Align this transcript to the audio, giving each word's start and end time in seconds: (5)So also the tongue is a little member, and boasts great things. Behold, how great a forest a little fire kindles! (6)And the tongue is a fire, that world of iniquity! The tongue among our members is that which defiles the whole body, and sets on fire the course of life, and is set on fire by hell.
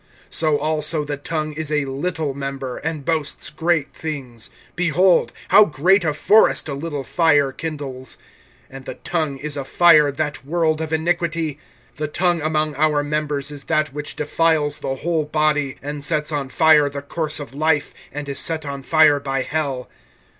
(5)So 0.31 0.59
also 0.59 1.03
the 1.03 1.15
tongue 1.15 1.53
is 1.53 1.71
a 1.71 1.85
little 1.85 2.33
member, 2.33 2.77
and 2.77 3.05
boasts 3.05 3.51
great 3.51 3.93
things. 3.93 4.49
Behold, 4.75 5.31
how 5.49 5.63
great 5.63 6.03
a 6.03 6.11
forest 6.11 6.67
a 6.67 6.73
little 6.73 7.03
fire 7.03 7.51
kindles! 7.51 8.17
(6)And 8.73 8.85
the 8.85 8.95
tongue 8.95 9.37
is 9.37 9.55
a 9.55 9.63
fire, 9.63 10.11
that 10.11 10.43
world 10.43 10.81
of 10.81 10.91
iniquity! 10.91 11.59
The 11.97 12.07
tongue 12.07 12.41
among 12.41 12.73
our 12.77 13.03
members 13.03 13.51
is 13.51 13.65
that 13.65 13.93
which 13.93 14.15
defiles 14.15 14.79
the 14.79 14.95
whole 14.95 15.23
body, 15.25 15.77
and 15.83 16.03
sets 16.03 16.31
on 16.31 16.49
fire 16.49 16.89
the 16.89 17.03
course 17.03 17.39
of 17.39 17.53
life, 17.53 17.93
and 18.11 18.27
is 18.27 18.39
set 18.39 18.65
on 18.65 18.81
fire 18.81 19.19
by 19.19 19.43
hell. 19.43 19.87